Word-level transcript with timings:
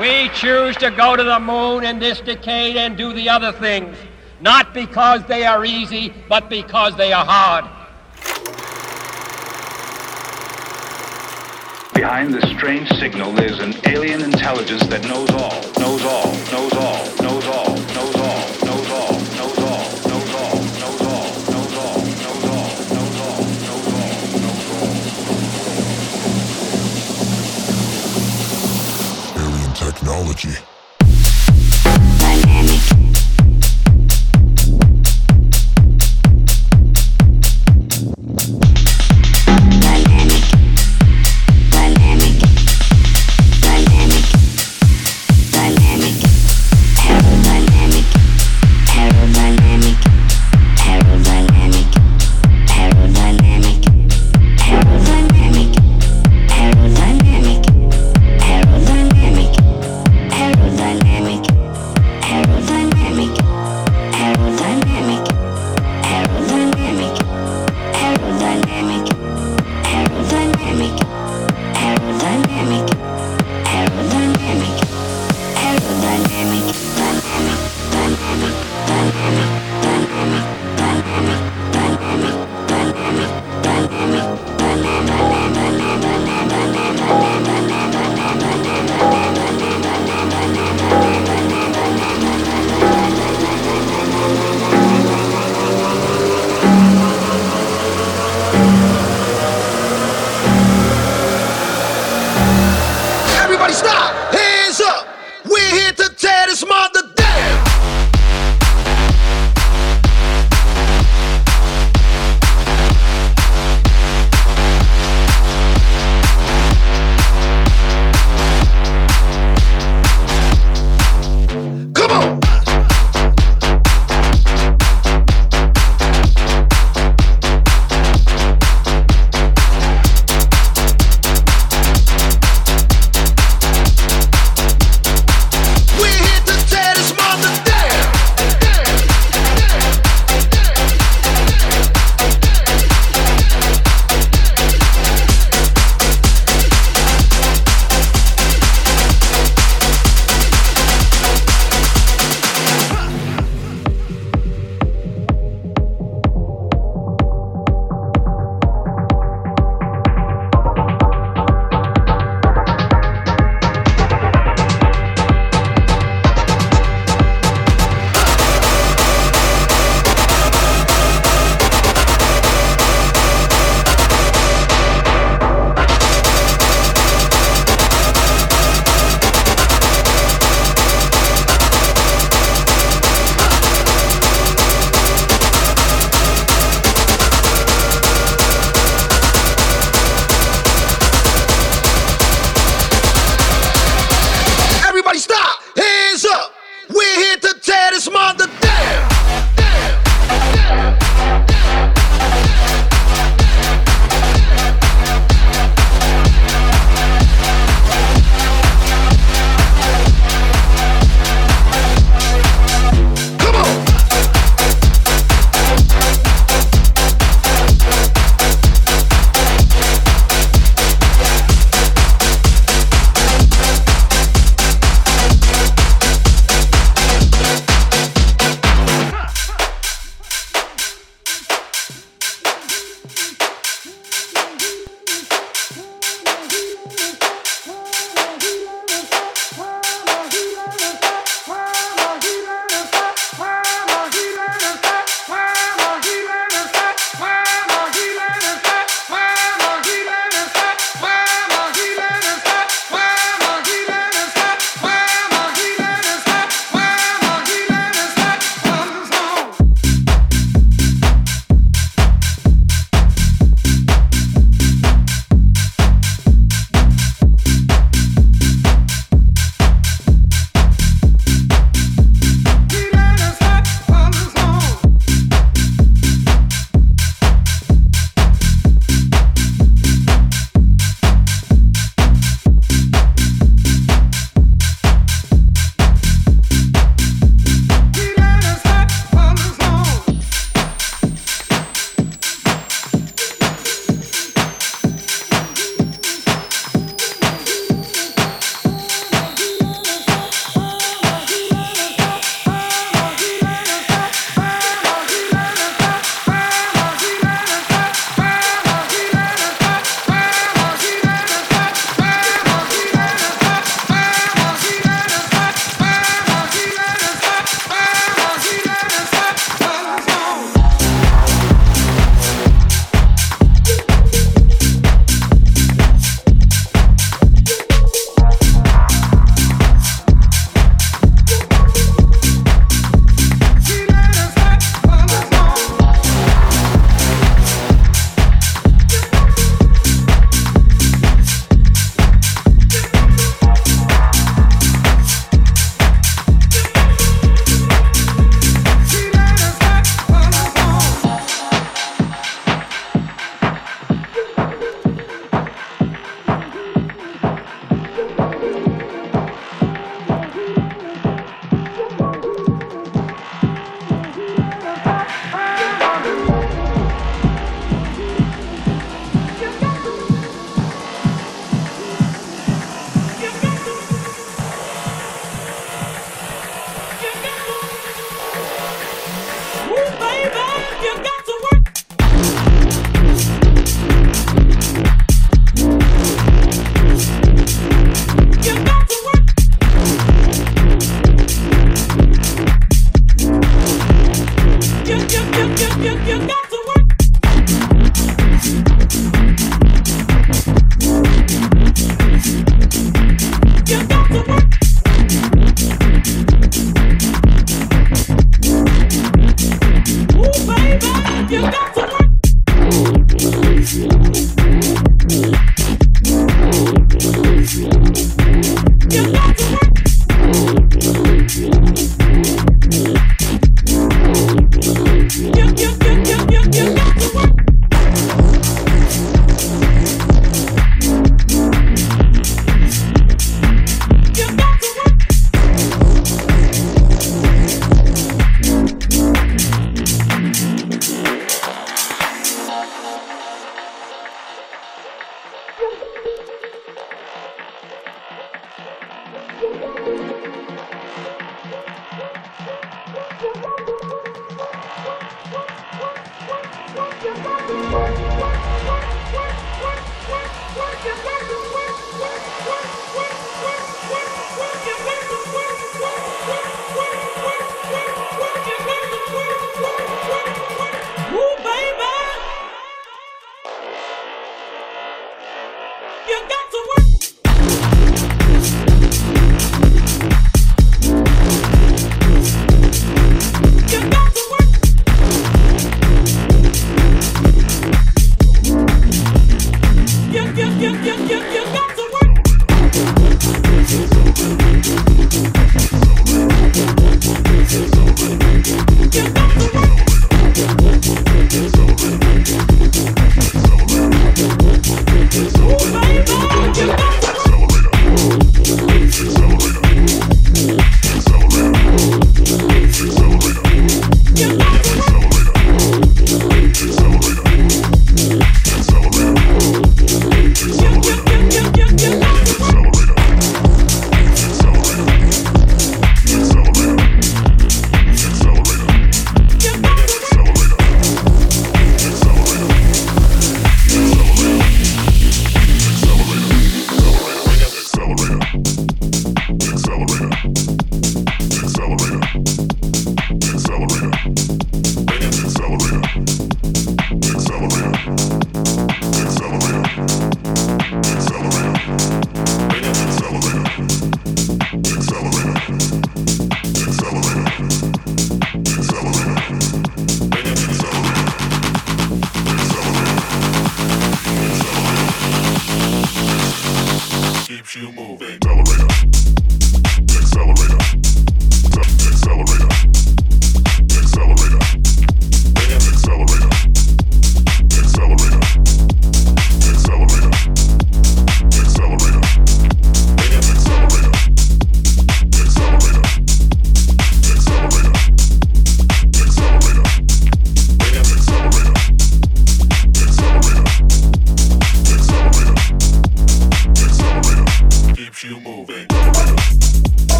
We 0.00 0.28
choose 0.30 0.76
to 0.78 0.90
go 0.90 1.14
to 1.14 1.22
the 1.22 1.38
moon 1.38 1.84
in 1.84 2.00
this 2.00 2.20
decade 2.20 2.76
and 2.76 2.96
do 2.96 3.12
the 3.12 3.28
other 3.28 3.52
things, 3.52 3.96
not 4.40 4.74
because 4.74 5.22
they 5.26 5.46
are 5.46 5.64
easy, 5.64 6.12
but 6.28 6.48
because 6.48 6.96
they 6.96 7.12
are 7.12 7.24
hard. 7.24 7.64
Behind 11.94 12.34
this 12.34 12.44
strange 12.56 12.88
signal 12.98 13.38
is 13.38 13.60
an 13.60 13.72
alien 13.86 14.22
intelligence 14.22 14.84
that 14.88 15.04
knows 15.04 15.30
all, 15.30 15.62
knows 15.78 16.04
all, 16.04 16.32
knows 16.50 16.72
all, 16.72 17.03
technology. 30.04 30.73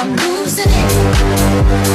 I'm 0.00 0.14
losing 0.14 0.64
it. 0.68 1.88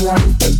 one. 0.05 0.54